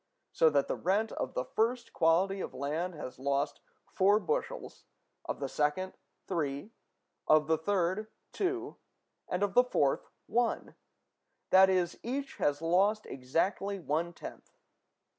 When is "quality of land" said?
1.93-2.95